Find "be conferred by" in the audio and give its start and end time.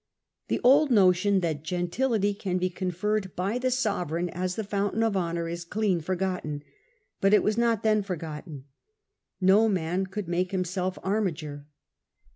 2.57-3.59